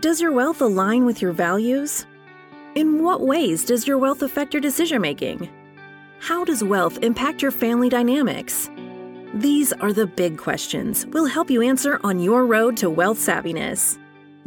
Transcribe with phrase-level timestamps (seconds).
[0.00, 2.04] Does your wealth align with your values?
[2.74, 5.48] In what ways does your wealth affect your decision making?
[6.18, 8.68] How does wealth impact your family dynamics?
[9.34, 13.96] These are the big questions we'll help you answer on your road to wealth savviness.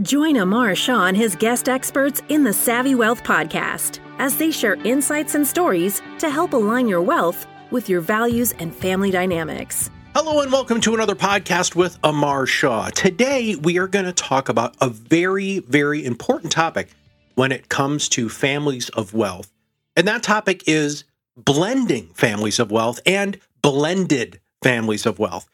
[0.02, 4.76] Join Amar Shah and his guest experts in the Savvy Wealth Podcast as they share
[4.84, 9.92] insights and stories to help align your wealth with your values and family dynamics.
[10.20, 12.90] Hello and welcome to another podcast with Amar Shah.
[12.90, 16.90] Today we are going to talk about a very, very important topic
[17.36, 19.52] when it comes to families of wealth.
[19.96, 21.04] And that topic is
[21.36, 25.48] blending families of wealth and blended families of wealth.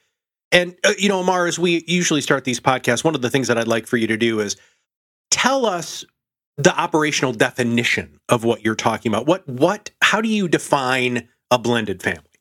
[0.50, 3.50] And, uh, you know, Amar, as we usually start these podcasts, one of the things
[3.50, 4.56] that I'd like for you to do is
[5.30, 6.06] tell us
[6.56, 9.26] the operational definition of what you're talking about.
[9.26, 12.33] What, what, how do you define a blended family?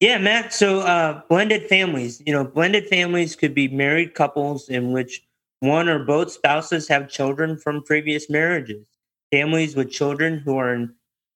[0.00, 0.52] Yeah, Matt.
[0.52, 5.22] So, uh, blended families, you know, blended families could be married couples in which
[5.60, 8.84] one or both spouses have children from previous marriages,
[9.32, 10.94] families with children who are in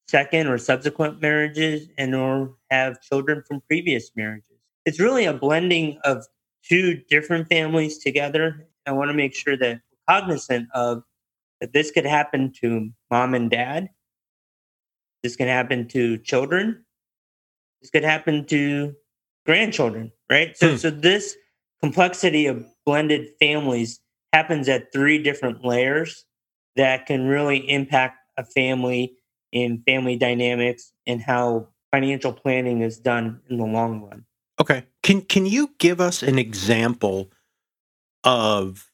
[0.09, 4.59] second or subsequent marriages and or have children from previous marriages.
[4.85, 6.27] It's really a blending of
[6.63, 8.67] two different families together.
[8.87, 11.03] I want to make sure that we're cognizant of
[11.61, 13.91] that this could happen to mom and dad.
[15.23, 16.85] This can happen to children
[17.81, 18.95] this could happen to
[19.47, 20.57] grandchildren, right?
[20.57, 20.77] So, hmm.
[20.77, 21.37] so this
[21.81, 24.01] complexity of blended families
[24.33, 26.25] happens at three different layers
[26.77, 29.17] that can really impact a family
[29.53, 34.25] in family dynamics and how financial planning is done in the long run.
[34.61, 34.85] Okay.
[35.03, 37.31] Can can you give us an example
[38.23, 38.91] of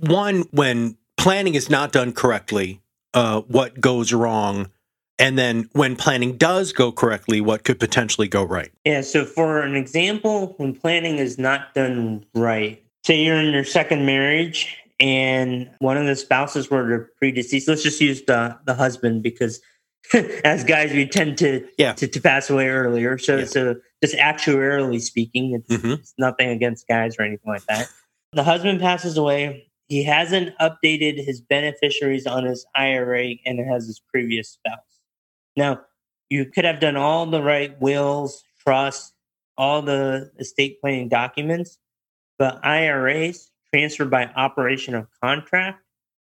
[0.00, 2.80] one when planning is not done correctly,
[3.12, 4.70] uh, what goes wrong
[5.18, 8.72] and then when planning does go correctly, what could potentially go right?
[8.84, 9.00] Yeah.
[9.02, 14.06] So, for an example, when planning is not done right, say you're in your second
[14.06, 17.68] marriage and one of the spouses were to predeceased.
[17.68, 19.60] Let's just use the the husband because
[20.44, 21.92] as guys we tend to yeah.
[21.94, 23.18] to, to pass away earlier.
[23.18, 23.44] So yeah.
[23.44, 25.92] so just actuarially speaking, it's, mm-hmm.
[25.92, 27.88] it's nothing against guys or anything like that.
[28.32, 29.70] The husband passes away.
[29.86, 34.93] He hasn't updated his beneficiaries on his IRA and it has his previous spouse.
[35.56, 35.82] Now,
[36.30, 39.12] you could have done all the right wills, trusts,
[39.56, 41.78] all the estate planning documents,
[42.38, 45.80] but IRAs transfer by operation of contract,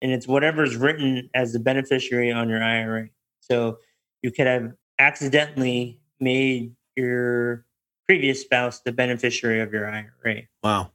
[0.01, 3.09] and it's whatever's written as the beneficiary on your IRA.
[3.39, 3.79] So
[4.21, 7.65] you could have accidentally made your
[8.07, 10.43] previous spouse the beneficiary of your IRA.
[10.63, 10.91] Wow.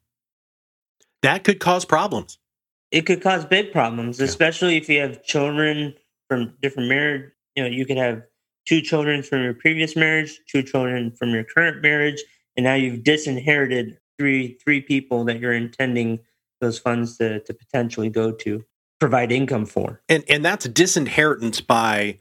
[1.23, 2.39] That could cause problems.
[2.91, 4.27] It could cause big problems, yeah.
[4.27, 5.95] especially if you have children
[6.29, 8.23] from different marriage you know you could have
[8.67, 12.23] two children from your previous marriage, two children from your current marriage,
[12.57, 16.21] and now you've disinherited three three people that you're intending
[16.61, 18.65] those funds to, to potentially go to
[19.01, 20.01] provide income for.
[20.09, 22.19] And and that's disinheritance by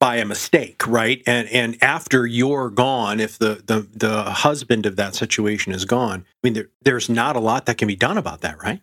[0.00, 1.22] by a mistake, right?
[1.26, 6.20] And and after you're gone, if the the the husband of that situation is gone,
[6.20, 8.80] I mean there, there's not a lot that can be done about that, right?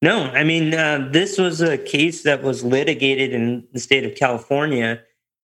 [0.00, 4.14] No, I mean uh, this was a case that was litigated in the state of
[4.14, 5.00] California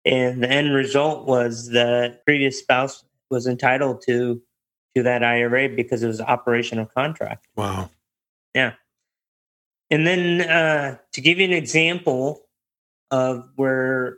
[0.05, 4.41] and the end result was the previous spouse was entitled to
[4.95, 7.47] to that IRA because it was operational contract.
[7.55, 7.89] Wow.
[8.53, 8.73] Yeah.
[9.89, 12.43] And then uh, to give you an example
[13.09, 14.17] of where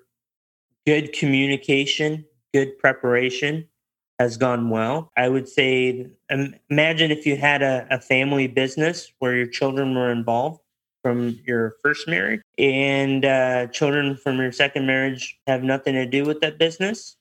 [0.85, 3.67] good communication, good preparation
[4.19, 9.35] has gone well, I would say imagine if you had a, a family business where
[9.35, 10.61] your children were involved
[11.05, 16.23] from your first marriage, and uh, children from your second marriage have nothing to do
[16.23, 17.15] with that business.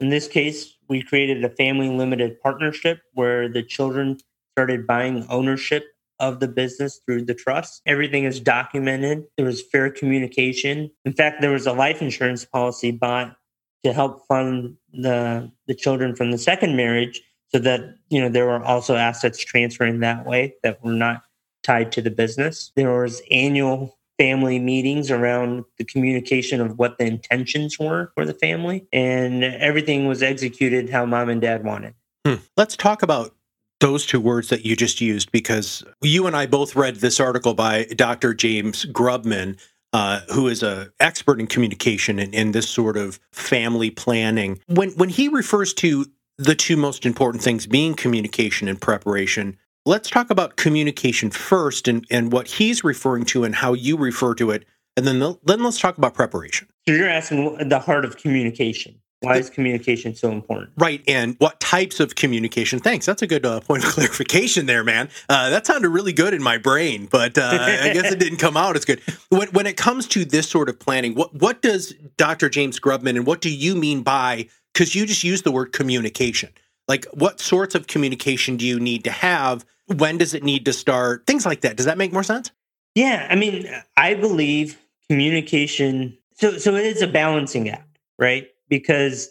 [0.00, 4.18] In this case, we created a family limited partnership where the children
[4.56, 5.84] started buying ownership
[6.18, 7.82] of the business through the trust.
[7.86, 9.22] Everything is documented.
[9.36, 10.90] There was fair communication.
[11.04, 13.36] In fact, there was a life insurance policy bought
[13.84, 18.46] to help fund the the children from the second marriage so that you know there
[18.46, 21.22] were also assets transferring that way that were not
[21.62, 22.72] tied to the business.
[22.76, 28.34] There was annual family meetings around the communication of what the intentions were for the
[28.34, 31.94] family, and everything was executed how mom and dad wanted.
[32.26, 32.34] Hmm.
[32.56, 33.34] Let's talk about
[33.80, 37.54] those two words that you just used because you and I both read this article
[37.54, 38.34] by Dr.
[38.34, 39.58] James Grubman,
[39.94, 44.60] uh, who is an expert in communication and in this sort of family planning.
[44.66, 46.06] When when he refers to
[46.36, 49.56] the two most important things being communication and preparation,
[49.86, 54.34] let's talk about communication first and, and what he's referring to and how you refer
[54.34, 54.64] to it.
[54.96, 56.68] And then, the, then let's talk about preparation.
[56.88, 59.00] So you're asking the heart of communication.
[59.20, 60.70] Why is communication so important?
[60.78, 61.02] Right.
[61.06, 62.78] And what types of communication?
[62.78, 63.04] Thanks.
[63.04, 65.10] That's a good uh, point of clarification there, man.
[65.28, 68.56] Uh, that sounded really good in my brain, but uh, I guess it didn't come
[68.56, 69.02] out as good.
[69.28, 72.48] When, when it comes to this sort of planning, what, what does Dr.
[72.48, 76.50] James Grubman and what do you mean by, because you just used the word communication.
[76.90, 79.64] Like, what sorts of communication do you need to have?
[79.86, 81.26] When does it need to start?
[81.26, 81.76] Things like that.
[81.76, 82.50] Does that make more sense?
[82.94, 83.26] Yeah.
[83.30, 83.66] I mean,
[83.96, 84.78] I believe
[85.08, 88.48] communication, so, so it is a balancing act, right?
[88.70, 89.28] because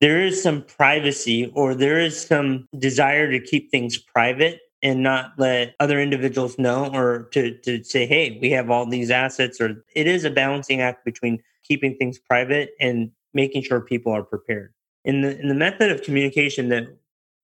[0.00, 5.32] there is some privacy or there is some desire to keep things private and not
[5.36, 9.84] let other individuals know or to, to say, hey, we have all these assets, or
[9.94, 14.72] it is a balancing act between keeping things private and making sure people are prepared.
[15.04, 16.84] In the in the method of communication that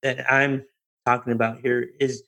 [0.03, 0.65] that I'm
[1.05, 2.23] talking about here is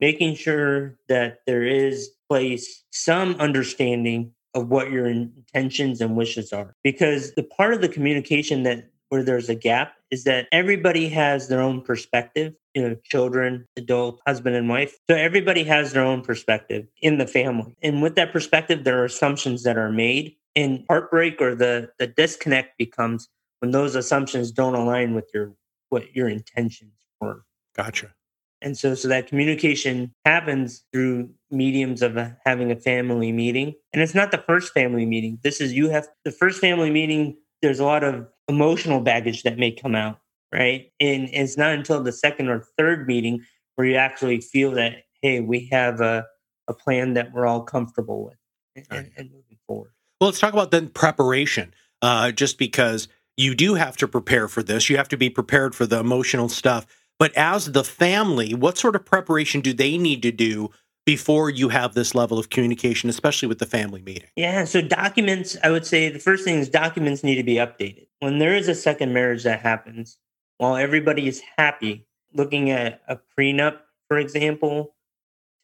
[0.00, 6.74] making sure that there is place some understanding of what your intentions and wishes are.
[6.82, 11.48] Because the part of the communication that where there's a gap is that everybody has
[11.48, 14.98] their own perspective, you know, children, adult, husband and wife.
[15.08, 17.76] So everybody has their own perspective in the family.
[17.82, 20.34] And with that perspective, there are assumptions that are made.
[20.56, 23.28] And heartbreak or the the disconnect becomes
[23.60, 25.54] when those assumptions don't align with your
[25.88, 27.44] what your intentions were.
[27.76, 28.14] Gotcha.
[28.62, 33.74] And so, so that communication happens through mediums of a, having a family meeting.
[33.92, 35.38] And it's not the first family meeting.
[35.42, 37.36] This is you have the first family meeting.
[37.62, 40.18] There's a lot of emotional baggage that may come out,
[40.52, 40.90] right?
[41.00, 43.44] And it's not until the second or third meeting
[43.74, 46.24] where you actually feel that, hey, we have a,
[46.66, 48.38] a plan that we're all comfortable with
[48.74, 49.12] and, right.
[49.16, 49.92] and moving forward.
[50.20, 51.74] Well, let's talk about then preparation.
[52.02, 55.74] Uh, just because you do have to prepare for this, you have to be prepared
[55.74, 56.86] for the emotional stuff
[57.18, 60.70] but as the family, what sort of preparation do they need to do
[61.06, 64.28] before you have this level of communication, especially with the family meeting?
[64.36, 68.06] Yeah, so documents, I would say the first thing is documents need to be updated.
[68.20, 70.18] When there is a second marriage that happens,
[70.58, 73.78] while everybody is happy, looking at a prenup,
[74.08, 74.94] for example,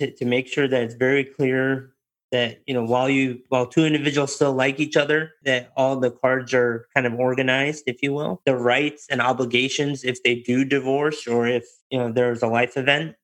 [0.01, 1.93] to, to make sure that it's very clear
[2.32, 6.11] that you know while you while two individuals still like each other that all the
[6.11, 8.40] cards are kind of organized if you will.
[8.46, 12.76] The rights and obligations if they do divorce or if you know there's a life
[12.76, 13.14] event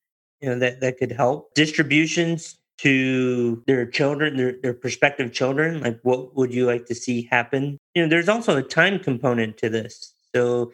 [0.41, 1.53] you know that that could help.
[1.55, 7.23] Distributions to their children their, their prospective children like what would you like to see
[7.31, 7.79] happen?
[7.95, 10.15] You know there's also a time component to this.
[10.35, 10.71] So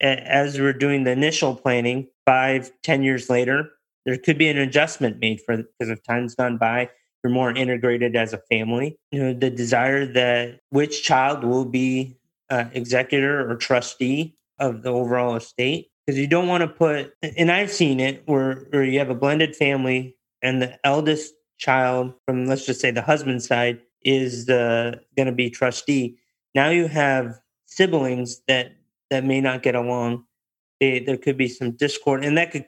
[0.00, 3.70] as we're doing the initial planning five ten years later
[4.06, 6.88] there could be an adjustment made for because if time's gone by
[7.22, 8.98] you're more integrated as a family.
[9.10, 12.16] You know, the desire that which child will be
[12.50, 17.50] uh, executor or trustee of the overall estate because you don't want to put and
[17.50, 22.46] I've seen it where where you have a blended family and the eldest child from
[22.46, 26.16] let's just say the husband side is the going to be trustee.
[26.54, 28.72] Now you have siblings that
[29.10, 30.24] that may not get along.
[30.80, 32.66] There could be some discord, and that could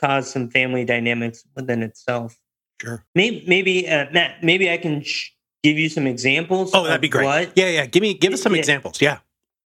[0.00, 2.36] cause some family dynamics within itself.
[2.80, 3.04] Sure.
[3.14, 5.30] Maybe, maybe uh, Matt, maybe I can sh-
[5.62, 6.70] give you some examples.
[6.72, 7.24] Oh, that'd be great.
[7.24, 7.86] What, yeah, yeah.
[7.86, 8.58] Give me, give us some yeah.
[8.58, 9.02] examples.
[9.02, 9.18] Yeah.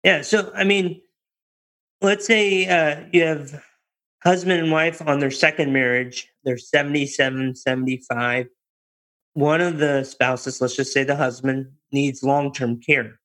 [0.03, 0.21] Yeah.
[0.21, 1.01] So, I mean,
[2.01, 3.63] let's say uh, you have
[4.23, 6.27] husband and wife on their second marriage.
[6.43, 8.47] They're 77, 75.
[9.33, 13.19] One of the spouses, let's just say the husband, needs long term care.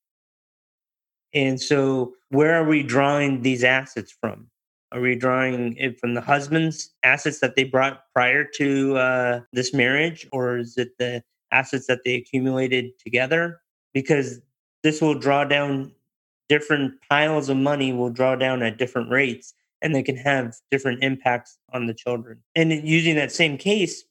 [1.34, 4.48] And so, where are we drawing these assets from?
[4.92, 9.74] Are we drawing it from the husband's assets that they brought prior to uh, this
[9.74, 13.60] marriage, or is it the assets that they accumulated together?
[13.92, 14.40] Because
[14.82, 15.92] this will draw down
[16.48, 21.02] different piles of money, will draw down at different rates, and they can have different
[21.02, 22.38] impacts on the children.
[22.54, 24.04] And using that same case,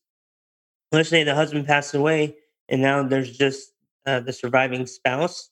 [0.91, 2.35] let's say the husband passed away,
[2.67, 3.71] and now there's just
[4.05, 5.49] uh, the surviving spouse,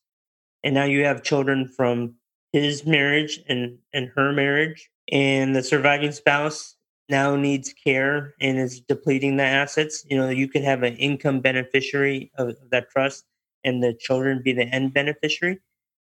[0.66, 2.16] and now you have children from
[2.52, 6.76] his marriage and and her marriage and the surviving spouse
[7.08, 11.40] now needs care and is depleting the assets, you know, you could have an income
[11.40, 13.24] beneficiary of, that trust
[13.64, 15.60] and the children be the end beneficiary.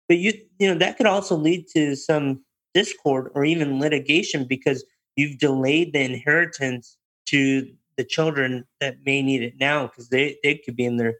[0.09, 2.43] But you you know, that could also lead to some
[2.73, 4.83] discord or even litigation because
[5.15, 6.97] you've delayed the inheritance
[7.27, 11.19] to the children that may need it now because they, they could be in their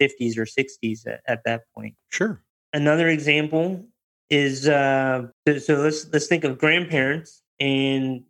[0.00, 1.94] 50s or 60s at, at that point.
[2.10, 2.40] Sure.
[2.72, 3.86] Another example
[4.30, 5.26] is uh,
[5.58, 8.22] so let's let's think of grandparents and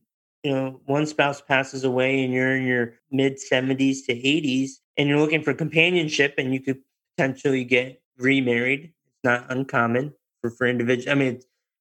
[0.43, 5.09] you know one spouse passes away and you're in your mid 70s to 80s and
[5.09, 6.79] you're looking for companionship and you could
[7.17, 8.93] potentially get remarried.
[9.07, 11.41] It's not uncommon for for individuals i mean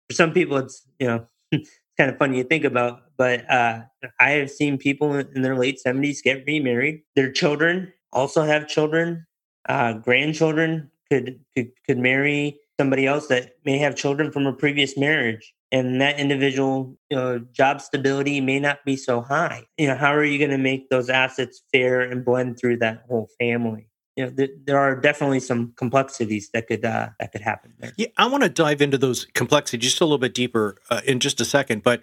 [0.09, 3.81] for some people it's you know it's kind of funny to think about but uh,
[4.19, 7.03] i have seen people in their late 70s get remarried.
[7.17, 9.27] Their children also have children.
[9.69, 14.97] Uh, grandchildren could could could marry somebody else that may have children from a previous
[14.97, 19.65] marriage and that individual you know, job stability may not be so high.
[19.77, 23.05] You know how are you going to make those assets fair and blend through that
[23.07, 23.87] whole family?
[24.17, 27.93] You know th- there are definitely some complexities that could uh, that could happen there.
[27.99, 31.21] Yeah i want to dive into those complexities just a little bit deeper uh, in
[31.21, 32.03] just a second but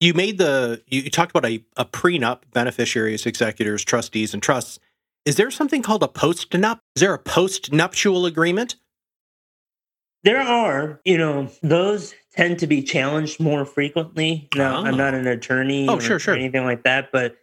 [0.00, 4.78] you made the you talked about a, a prenup beneficiaries executors trustees and trusts.
[5.24, 8.76] Is there something called a post-nup is there a post-nuptial agreement
[10.24, 14.48] there are, you know, those tend to be challenged more frequently.
[14.56, 14.84] Now, oh.
[14.84, 14.96] I'm ah.
[14.96, 16.34] not an attorney oh, sure, sure.
[16.34, 17.36] or anything like that, but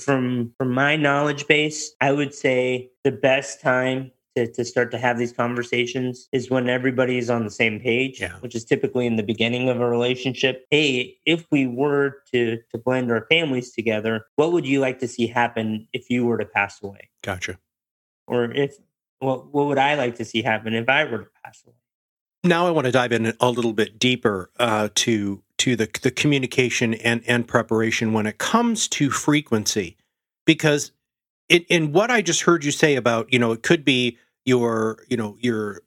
[0.00, 4.98] from from my knowledge base, I would say the best time to, to start to
[4.98, 8.34] have these conversations is when everybody is on the same page, yeah.
[8.40, 10.66] which is typically in the beginning of a relationship.
[10.70, 15.08] Hey, if we were to to blend our families together, what would you like to
[15.08, 17.10] see happen if you were to pass away?
[17.22, 17.58] Gotcha.
[18.26, 18.76] Or if
[19.20, 21.76] what what would I like to see happen if I were to pass away?
[22.48, 26.10] Now I want to dive in a little bit deeper uh, to to the the
[26.10, 29.96] communication and and preparation when it comes to frequency,
[30.44, 30.92] because
[31.48, 35.04] in, in what I just heard you say about you know it could be your
[35.08, 35.82] you know your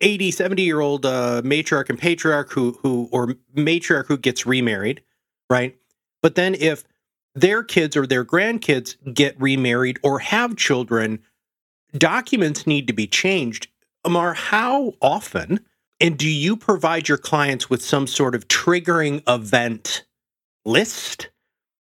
[0.00, 5.02] 80 70 year old uh, matriarch and patriarch who who or matriarch who gets remarried
[5.50, 5.76] right?
[6.22, 6.84] But then if
[7.34, 11.18] their kids or their grandkids get remarried or have children
[11.96, 13.68] documents need to be changed.
[14.04, 15.60] Amar how often
[16.00, 20.04] and do you provide your clients with some sort of triggering event
[20.64, 21.30] list?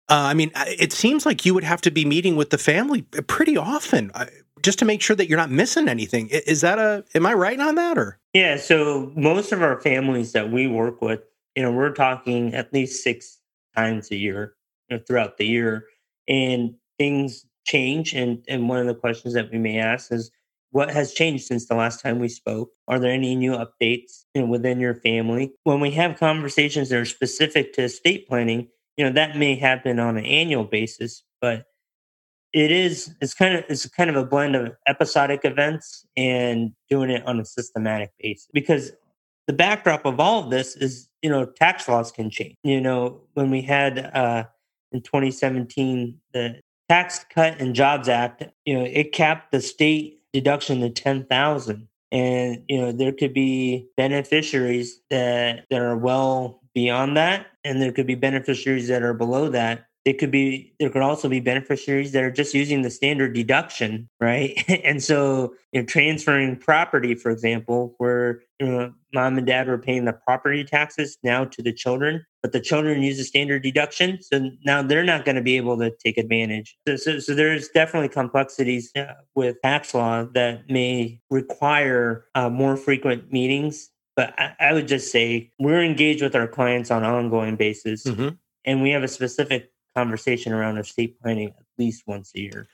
[0.09, 3.01] Uh, I mean, it seems like you would have to be meeting with the family
[3.01, 4.25] pretty often uh,
[4.61, 6.29] just to make sure that you're not missing anything.
[6.29, 8.19] Is that a, am I right on that or?
[8.33, 8.57] Yeah.
[8.57, 11.21] So most of our families that we work with,
[11.55, 13.39] you know, we're talking at least six
[13.75, 14.55] times a year
[14.89, 15.85] you know, throughout the year
[16.27, 18.13] and things change.
[18.13, 20.31] And, and one of the questions that we may ask is,
[20.71, 22.71] what has changed since the last time we spoke?
[22.87, 25.53] Are there any new updates you know, within your family?
[25.63, 29.99] When we have conversations that are specific to estate planning, you know that may happen
[29.99, 31.65] on an annual basis, but
[32.53, 37.09] it is it's kind of it's kind of a blend of episodic events and doing
[37.09, 38.91] it on a systematic basis because
[39.47, 43.21] the backdrop of all of this is you know tax laws can change you know
[43.33, 44.43] when we had uh
[44.91, 46.59] in 2017 the
[46.89, 52.63] tax cut and jobs act you know it capped the state deduction to 10,000 and
[52.69, 58.05] you know there could be beneficiaries that that are well beyond that and there could
[58.05, 62.23] be beneficiaries that are below that it could be there could also be beneficiaries that
[62.23, 64.63] are just using the standard deduction right?
[64.87, 69.77] And so you know transferring property for example where you know mom and dad were
[69.77, 74.19] paying the property taxes now to the children but the children use a standard deduction
[74.21, 76.77] so now they're not going to be able to take advantage.
[76.87, 82.77] So, so, so there's definitely complexities uh, with tax law that may require uh, more
[82.77, 83.89] frequent meetings.
[84.15, 88.03] But I, I, would just say we're engaged with our clients on an ongoing basis.
[88.05, 88.29] Mm-hmm.
[88.65, 92.67] and we have a specific conversation around estate planning at least once a year.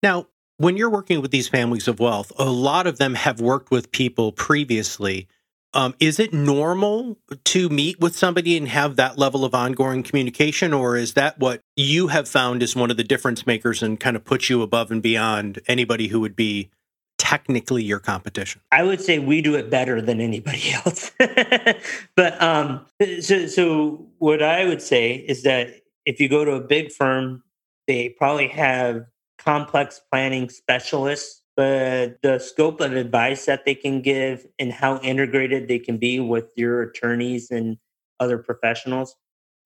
[0.00, 3.72] Now, when you're working with these families of wealth, a lot of them have worked
[3.72, 5.26] with people previously.
[5.74, 10.72] Um, is it normal to meet with somebody and have that level of ongoing communication,
[10.72, 14.14] or is that what you have found is one of the difference makers and kind
[14.14, 16.70] of puts you above and beyond anybody who would be
[17.18, 18.60] technically your competition?
[18.70, 21.10] I would say we do it better than anybody else.
[22.14, 22.86] but um,
[23.20, 25.74] so, so what I would say is that
[26.08, 27.42] if you go to a big firm,
[27.86, 29.04] they probably have
[29.36, 35.68] complex planning specialists, but the scope of advice that they can give and how integrated
[35.68, 37.76] they can be with your attorneys and
[38.20, 39.16] other professionals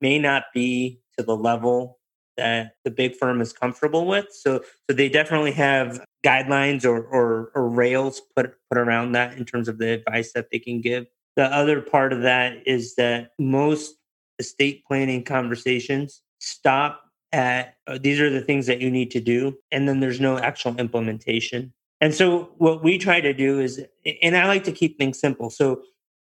[0.01, 2.01] may not be to the level
[2.37, 4.27] that the big firm is comfortable with.
[4.33, 9.45] So, so they definitely have guidelines or, or, or rails put put around that in
[9.45, 11.07] terms of the advice that they can give.
[11.37, 13.95] The other part of that is that most
[14.41, 19.57] estate planning conversations stop at uh, these are the things that you need to do
[19.71, 21.73] and then there's no actual implementation.
[22.01, 23.81] And so what we try to do is
[24.23, 25.51] and i like to keep things simple.
[25.51, 25.83] So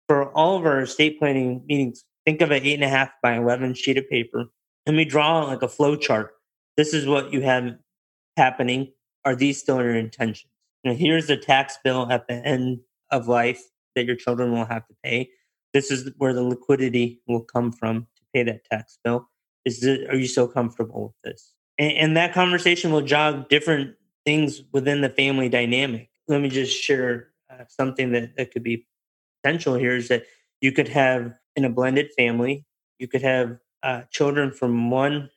[0.08, 3.36] for all of our estate planning meetings think of an eight and a half by
[3.36, 4.46] 11 sheet of paper
[4.86, 6.32] and we draw like a flow chart.
[6.76, 7.76] This is what you have
[8.36, 8.92] happening.
[9.24, 10.50] Are these still your intentions?
[10.84, 13.62] Know, here's the tax bill at the end of life
[13.94, 15.30] that your children will have to pay.
[15.74, 19.28] This is where the liquidity will come from to pay that tax bill
[19.64, 21.54] is it, are you so comfortable with this?
[21.78, 26.10] And, and that conversation will jog different things within the family dynamic.
[26.26, 28.86] Let me just share uh, something that, that could be
[29.42, 30.24] potential here is that
[30.60, 32.64] you could have in a blended family,
[32.98, 35.30] you could have uh, children from one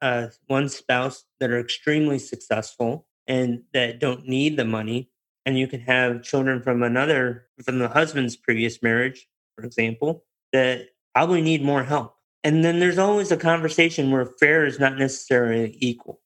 [0.00, 5.08] uh, one spouse that are extremely successful and that don't need the money,
[5.46, 10.88] and you can have children from another, from the husband's previous marriage, for example, that
[11.14, 12.16] probably need more help.
[12.44, 16.20] And then there's always a conversation where fair is not necessarily equal.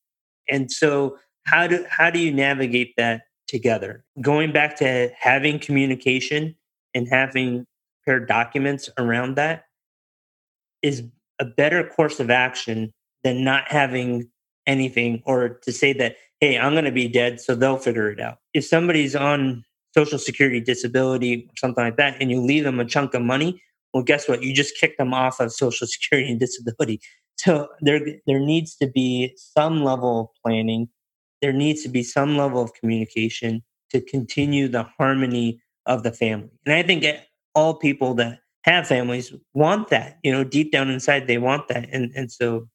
[0.49, 4.05] And so how do how do you navigate that together?
[4.21, 6.57] Going back to having communication
[6.95, 7.67] and having
[8.03, 9.65] prepared documents around that
[10.83, 11.03] is
[11.39, 12.93] a better course of action
[13.25, 14.31] than not having
[14.67, 18.21] anything or to say that hey i'm going to be dead so they'll figure it
[18.21, 22.81] out if somebody's on social security disability or something like that and you leave them
[22.81, 23.63] a chunk of money
[23.97, 24.43] well guess what?
[24.43, 27.01] You just kicked them off of social security and disability.
[27.39, 30.91] So there there needs to be some level of planning.
[31.41, 33.63] There needs to be some level of communication
[33.93, 36.51] to continue the harmony of the family.
[36.67, 37.07] And i think
[37.55, 40.19] all people that have families want that.
[40.23, 41.89] You know deep down inside they want that.
[41.91, 42.69] And and so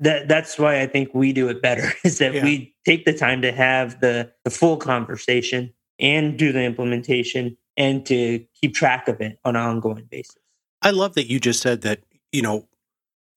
[0.00, 2.44] that that's why I think we do it better is that yeah.
[2.44, 8.06] we take the time to have the, the full conversation and do the implementation and
[8.06, 10.41] to keep track of it on an ongoing basis.
[10.82, 12.00] I love that you just said that,
[12.32, 12.66] you know,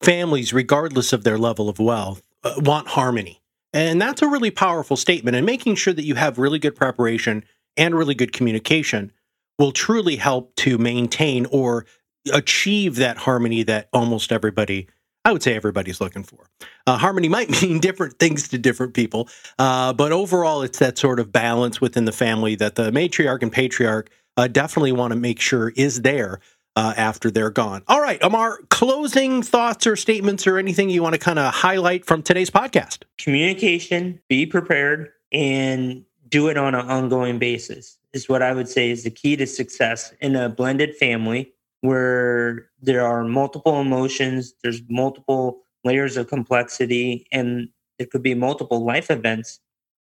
[0.01, 3.41] families, regardless of their level of wealth, uh, want harmony.
[3.73, 5.35] And that's a really powerful statement.
[5.35, 7.43] And making sure that you have really good preparation
[7.77, 9.11] and really good communication
[9.59, 11.85] will truly help to maintain or
[12.33, 14.87] achieve that harmony that almost everybody
[15.25, 16.47] I would say everybody's looking for.
[16.85, 21.19] Uh, harmony might mean different things to different people, uh, but overall, it's that sort
[21.19, 25.39] of balance within the family that the matriarch and patriarch uh, definitely want to make
[25.39, 26.39] sure is there
[26.75, 27.83] uh, after they're gone.
[27.87, 32.05] All right, Amar, closing thoughts or statements or anything you want to kind of highlight
[32.05, 33.03] from today's podcast?
[33.17, 38.89] Communication, be prepared, and do it on an ongoing basis is what I would say
[38.89, 44.81] is the key to success in a blended family where there are multiple emotions, there's
[44.89, 49.59] multiple layers of complexity, and there could be multiple life events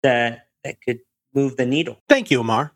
[0.02, 1.00] that that could
[1.34, 1.98] move the needle.
[2.08, 2.72] Thank you, Amar.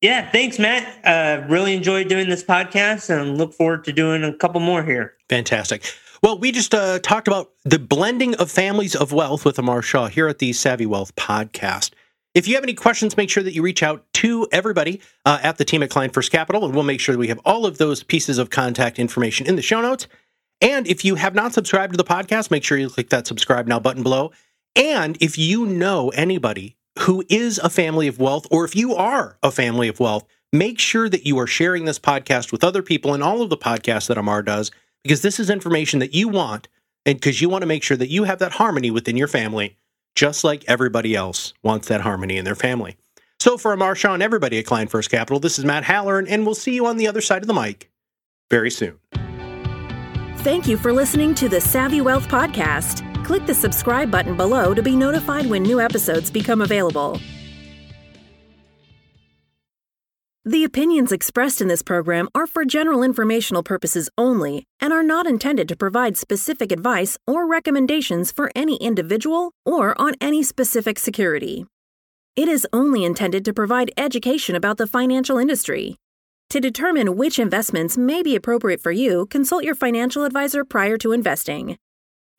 [0.00, 1.04] Yeah, thanks, Matt.
[1.04, 5.14] Uh, really enjoyed doing this podcast and look forward to doing a couple more here.
[5.28, 5.84] Fantastic.
[6.22, 10.08] Well, we just uh, talked about the blending of families of wealth with Amar Shah
[10.08, 11.92] here at the Savvy Wealth podcast.
[12.34, 15.58] If you have any questions, make sure that you reach out to everybody uh, at
[15.58, 17.78] the team at Client First Capital, and we'll make sure that we have all of
[17.78, 20.06] those pieces of contact information in the show notes.
[20.60, 23.66] And if you have not subscribed to the podcast, make sure you click that subscribe
[23.66, 24.30] now button below.
[24.76, 29.38] And if you know anybody who is a family of wealth, or if you are
[29.42, 33.14] a family of wealth, make sure that you are sharing this podcast with other people
[33.14, 34.70] and all of the podcasts that Amar does,
[35.02, 36.68] because this is information that you want,
[37.06, 39.76] and because you want to make sure that you have that harmony within your family
[40.16, 42.96] just like everybody else wants that harmony in their family.
[43.38, 46.44] So for Amar Shah and everybody at Client First Capital, this is Matt Halloran, and
[46.44, 47.90] we'll see you on the other side of the mic
[48.50, 48.98] very soon.
[50.38, 53.09] Thank you for listening to the Savvy Wealth Podcast.
[53.30, 57.20] Click the subscribe button below to be notified when new episodes become available.
[60.44, 65.28] The opinions expressed in this program are for general informational purposes only and are not
[65.28, 71.66] intended to provide specific advice or recommendations for any individual or on any specific security.
[72.34, 75.94] It is only intended to provide education about the financial industry.
[76.48, 81.12] To determine which investments may be appropriate for you, consult your financial advisor prior to
[81.12, 81.76] investing.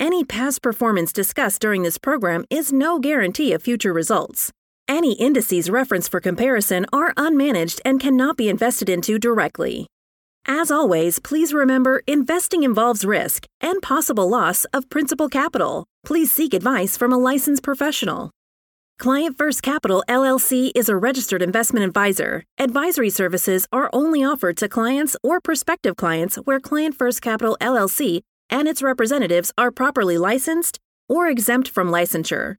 [0.01, 4.51] Any past performance discussed during this program is no guarantee of future results.
[4.87, 9.85] Any indices referenced for comparison are unmanaged and cannot be invested into directly.
[10.47, 15.85] As always, please remember investing involves risk and possible loss of principal capital.
[16.03, 18.31] Please seek advice from a licensed professional.
[18.97, 22.43] Client First Capital LLC is a registered investment advisor.
[22.57, 28.21] Advisory services are only offered to clients or prospective clients where Client First Capital LLC
[28.51, 32.57] and its representatives are properly licensed or exempt from licensure.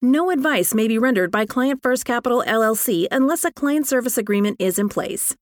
[0.00, 4.56] No advice may be rendered by Client First Capital LLC unless a client service agreement
[4.58, 5.36] is in place.